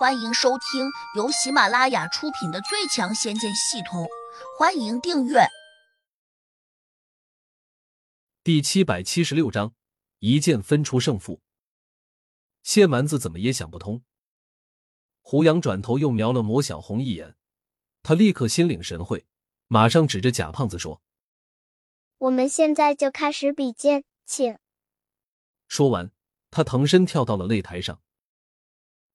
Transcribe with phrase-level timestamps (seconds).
[0.00, 4.04] 欢迎收听由喜马拉雅出品的《最强仙剑系统》，
[4.58, 5.40] 欢迎订阅。
[8.42, 9.74] 第七百七十六章，
[10.20, 11.42] 一剑分出胜负。
[12.62, 14.02] 谢蛮子怎么也想不通。
[15.20, 17.36] 胡杨转头又瞄了魔小红一眼，
[18.02, 19.26] 他立刻心领神会，
[19.66, 21.02] 马上指着贾胖子说
[22.16, 24.56] ：“我们现在就开始比剑，请。”
[25.68, 26.10] 说完，
[26.50, 28.00] 他腾身跳到了擂台上。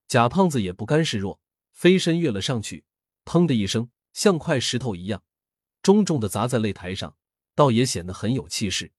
[0.07, 1.39] 贾胖子也不甘示弱，
[1.73, 2.85] 飞身跃了上去，
[3.25, 5.23] 砰的一声，像块石头一样，
[5.81, 7.17] 重重的砸在擂台上，
[7.55, 8.91] 倒也显得很有气势。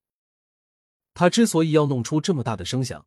[1.14, 3.06] 他之所以要弄出这么大的声响，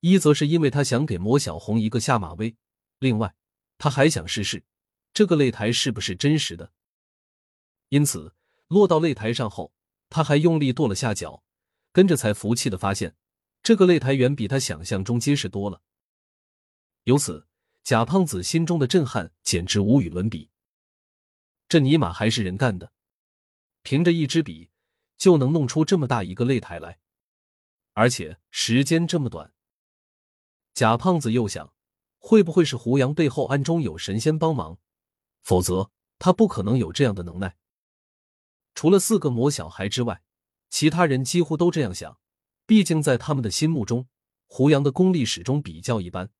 [0.00, 2.56] 一则是因为他想给魔小红一个下马威，
[2.98, 3.34] 另外
[3.78, 4.64] 他还想试试
[5.14, 6.72] 这个擂台是不是真实的。
[7.88, 8.34] 因此，
[8.68, 9.72] 落到擂台上后，
[10.10, 11.44] 他还用力跺了下脚，
[11.92, 13.16] 跟着才服气的发现，
[13.62, 15.80] 这个擂台远比他想象中结实多了。
[17.06, 17.46] 由此，
[17.84, 20.50] 贾胖子心中的震撼简直无与伦比。
[21.68, 22.92] 这尼玛还是人干的，
[23.82, 24.70] 凭着一支笔
[25.16, 26.98] 就能弄出这么大一个擂台来，
[27.92, 29.52] 而且时间这么短。
[30.74, 31.72] 贾胖子又想，
[32.18, 34.80] 会不会是胡杨背后暗中有神仙帮忙？
[35.42, 37.56] 否则他不可能有这样的能耐。
[38.74, 40.24] 除了四个魔小孩之外，
[40.68, 42.18] 其他人几乎都这样想。
[42.66, 44.08] 毕竟在他们的心目中，
[44.48, 46.32] 胡杨的功力始终比较一般。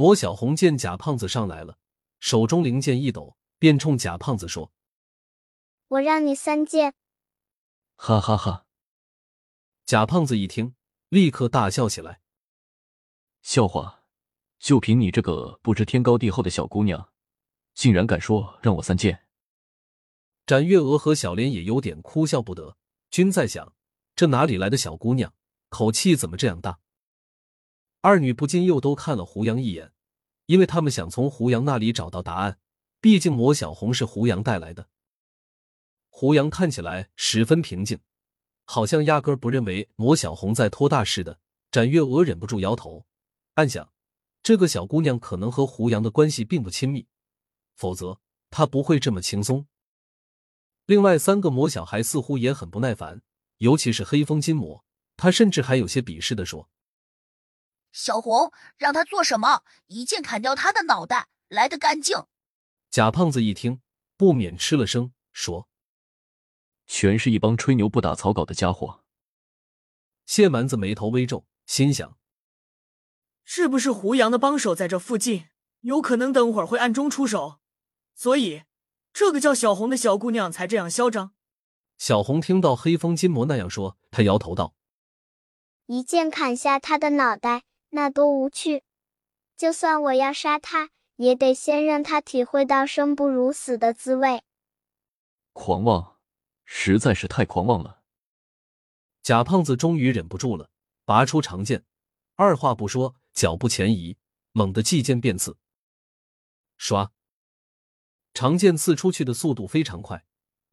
[0.00, 1.76] 魔小红见贾胖子上来了，
[2.20, 4.70] 手中灵剑一抖，便冲贾胖子说
[5.88, 6.94] ：“我让你三剑。”
[7.98, 8.64] 哈哈哈！
[9.84, 10.76] 贾胖子一听，
[11.08, 12.20] 立刻大笑起来
[13.42, 14.04] ：“笑话！
[14.60, 17.12] 就凭你这个不知天高地厚的小姑娘，
[17.74, 19.26] 竟然敢说让我三剑？”
[20.46, 22.76] 展月娥和小莲也有点哭笑不得，
[23.10, 23.74] 均在想：
[24.14, 25.34] 这哪里来的小姑娘，
[25.68, 26.78] 口气怎么这样大？
[28.00, 29.92] 二女不禁又都看了胡杨一眼，
[30.46, 32.58] 因为他们想从胡杨那里找到答案。
[33.00, 34.88] 毕竟魔小红是胡杨带来的。
[36.08, 38.00] 胡杨看起来十分平静，
[38.64, 41.38] 好像压根不认为魔小红在托大似的。
[41.70, 43.06] 展月娥忍不住摇头，
[43.54, 43.92] 暗想：
[44.42, 47.06] 这个小姑娘可能和胡杨的关系并不亲密，
[47.76, 48.20] 否则
[48.50, 49.66] 她不会这么轻松。
[50.86, 53.20] 另外三个魔小孩似乎也很不耐烦，
[53.58, 54.82] 尤其是黑风金魔，
[55.16, 56.70] 他甚至还有些鄙视的说。
[57.98, 59.64] 小红让他做什么？
[59.88, 62.16] 一剑砍掉他的脑袋，来得干净。
[62.90, 63.80] 贾胖子一听，
[64.16, 65.68] 不免吃了声，说
[66.86, 69.02] ：“全是一帮吹牛不打草稿的家伙。”
[70.26, 72.16] 谢蛮子眉头微皱，心想
[73.42, 75.48] ：“是不是胡杨的帮手在这附近？
[75.80, 77.58] 有可能等会儿会暗中出手，
[78.14, 78.62] 所以
[79.12, 81.32] 这个叫小红的小姑娘才这样嚣张。”
[81.98, 84.76] 小红听到黑风金魔那样说，她摇头道
[85.86, 88.82] ：“一剑砍下他的脑袋。”那多无趣！
[89.56, 94.42] 就算我要杀他，也得先让他体会到生不如死的滋味。
[95.52, 96.18] 狂妄，
[96.64, 98.02] 实在是太狂妄了！
[99.22, 100.70] 贾胖子终于忍不住了，
[101.04, 101.84] 拔出长剑，
[102.36, 104.16] 二话不说，脚步前移，
[104.52, 105.56] 猛地击剑便刺。
[106.78, 107.10] 唰！
[108.34, 110.24] 长剑刺出去的速度非常快，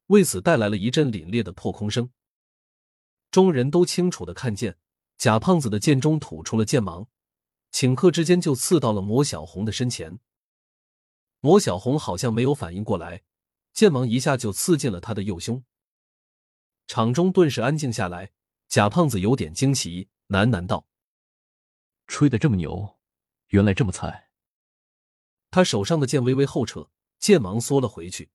[0.06, 2.10] 为此带来了一阵凛冽的破空声。
[3.30, 4.78] 众人都清楚的看见。
[5.18, 7.08] 贾胖子的剑中吐出了剑芒，
[7.72, 10.18] 顷刻之间就刺到了魔小红的身前。
[11.40, 13.22] 魔小红好像没有反应过来，
[13.72, 15.64] 剑芒一下就刺进了他的右胸。
[16.86, 18.32] 场中顿时安静下来。
[18.68, 20.88] 贾胖子有点惊奇，喃喃道
[22.08, 22.98] ：“吹得这么牛，
[23.50, 24.30] 原来这么菜。”
[25.52, 26.90] 他手上的剑微微后撤，
[27.20, 28.32] 剑芒缩了回去。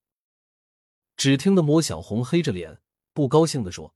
[1.17, 2.81] 只听得魔小红黑着脸，
[3.11, 3.93] 不高兴的说。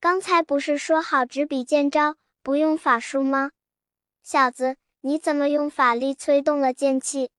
[0.00, 3.50] 刚才不是说好执笔剑招，不用法术吗？
[4.22, 7.32] 小子，你怎么用法力催动了剑气？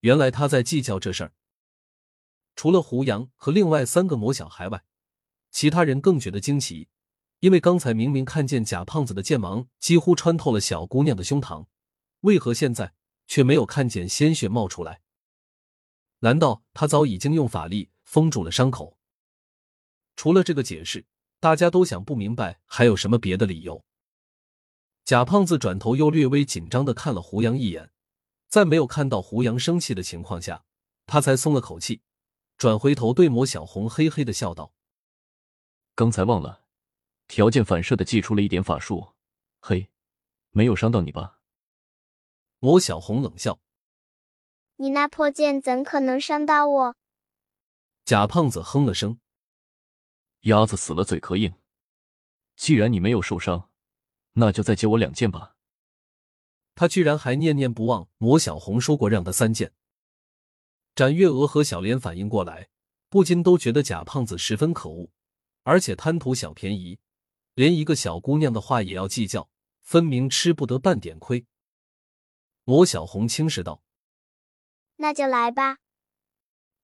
[0.00, 1.32] 原来他在计较这事儿。
[2.56, 4.82] 除了胡杨和另外三个魔小孩外，
[5.50, 6.88] 其他人更觉得惊奇，
[7.40, 11.66] 因为刚才明明看见贾胖子的剑芒几乎穿透了小姑娘的胸膛，
[12.20, 12.94] 为何现在
[13.26, 15.02] 却没有看见鲜血冒出来？
[16.20, 18.96] 难道他早已经用法力封住了伤口？
[20.16, 21.04] 除了这个解释。
[21.40, 23.82] 大家都想不明白还有什么别的理由。
[25.04, 27.90] 贾胖子转头又略微紧张的看了胡杨一眼，
[28.46, 30.64] 在没有看到胡杨生气的情况下，
[31.06, 32.02] 他才松了口气，
[32.58, 34.74] 转回头对魔小红嘿嘿的笑道
[35.96, 36.62] ：“刚才忘了，
[37.26, 39.14] 条件反射的祭出了一点法术，
[39.60, 39.90] 嘿，
[40.50, 41.40] 没有伤到你吧？”
[42.60, 43.58] 魔小红冷笑
[44.76, 46.96] ：“你那破剑怎可能伤到我？”
[48.04, 49.18] 贾胖子哼了声。
[50.42, 51.52] 鸭子死了嘴壳硬，
[52.56, 53.70] 既然你没有受伤，
[54.32, 55.56] 那就再借我两件吧。
[56.74, 59.74] 他居然还念念不忘魔小红说过让他三件。
[60.94, 62.70] 展月娥和小莲反应过来，
[63.10, 65.10] 不禁都觉得假胖子十分可恶，
[65.62, 66.98] 而且贪图小便宜，
[67.54, 69.50] 连一个小姑娘的话也要计较，
[69.82, 71.44] 分明吃不得半点亏。
[72.64, 73.82] 魔小红轻视道
[74.96, 75.78] ：“那就来吧。”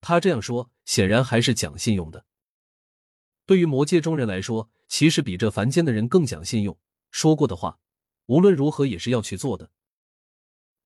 [0.02, 2.25] 他这样说，显然还是讲信用的。
[3.46, 6.78] 对于魔界中人来说，其实比这凡间的人更讲信用，
[7.10, 7.78] 说过的话，
[8.26, 9.70] 无论如何也是要去做的。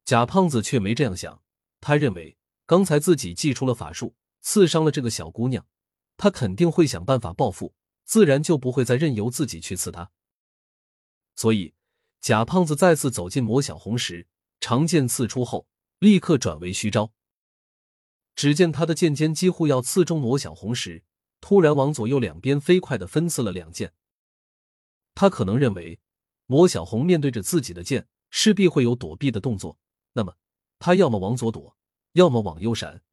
[0.04, 1.42] 假胖子却没这样想，
[1.80, 2.36] 他认为。
[2.66, 5.66] 刚才自己祭出了法术，刺伤了这个小姑娘，
[6.16, 7.74] 他肯定会想办法报复，
[8.04, 10.12] 自然就不会再任由自己去刺她。
[11.34, 11.74] 所以，
[12.20, 14.28] 假胖子再次走进魔小红时，
[14.60, 15.66] 长剑刺出后，
[15.98, 17.12] 立刻转为虚招。
[18.36, 21.02] 只见他的剑尖几乎要刺中魔小红时，
[21.40, 23.92] 突然往左右两边飞快的分刺了两剑。
[25.14, 26.00] 他可能认为，
[26.46, 29.78] 魔小红面对着自己的剑，势必会有躲避的动作，
[30.12, 30.36] 那么
[30.78, 31.76] 他要么往左躲。
[32.14, 33.04] 要么往右闪，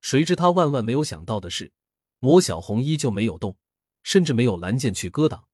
[0.00, 1.72] 谁知他万万没有想到的是，
[2.18, 3.56] 魔小红依旧没有动，
[4.02, 5.46] 甚至没有蓝剑去割挡。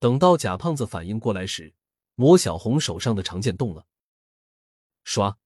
[0.00, 1.72] 等到假胖子反应过来时，
[2.16, 3.86] 魔小红手上的长剑动了，
[5.04, 5.36] 唰！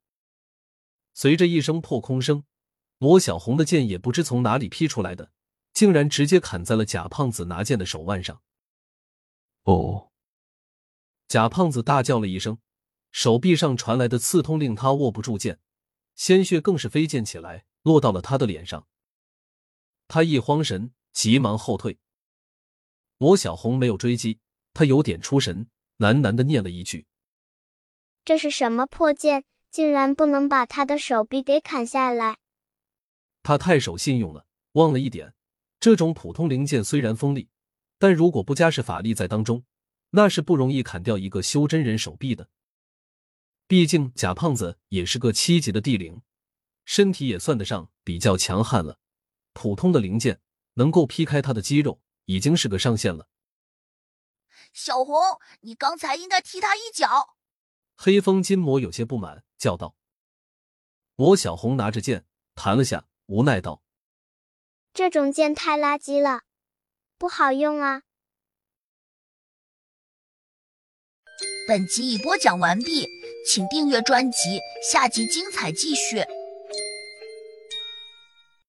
[1.12, 2.44] 随着一声破空声，
[2.99, 5.33] 魔小红的剑也不知从哪里劈出来的，
[5.73, 8.43] 竟然直接砍在了贾胖子拿剑的手腕上。
[9.65, 10.11] 哦！
[11.29, 12.59] 贾胖子大叫了一声。
[13.11, 15.59] 手臂上传来的刺痛令他握不住剑，
[16.15, 18.87] 鲜血更是飞溅起来，落到了他的脸上。
[20.06, 21.99] 他一慌神，急忙后退。
[23.17, 24.41] 魔小红没有追击，
[24.75, 25.69] 他有点出神，
[25.99, 27.06] 喃喃的念了一句
[28.27, 32.37] ：“这是什么破剑，竟然不能把他的手臂给砍下来？”
[33.49, 35.33] 他太守信用了，忘了一点：
[35.81, 37.49] 这种普通灵剑虽然锋利，
[37.99, 39.65] 但如果不加是法力在当中，
[40.11, 42.50] 那是不容易砍掉一个修真人手臂的。
[43.67, 46.21] 毕竟假胖子也是个七级的地灵，
[46.85, 48.99] 身体也算得上比较强悍了。
[49.55, 50.43] 普通的灵剑
[50.75, 53.31] 能够劈开他的肌肉，已经是个上限了。
[54.75, 55.17] 小红，
[55.62, 57.39] 你刚才应该踢他一脚。
[57.97, 59.97] 黑风金魔有些不满，叫道
[61.17, 63.83] ：“魔小红拿着剑弹了下，无奈道：
[64.93, 66.43] 这种剑太垃圾了，
[67.17, 68.03] 不好用啊。”
[71.69, 73.07] 本集已播讲完毕。
[73.47, 76.23] 请订阅专辑，下集精彩继续。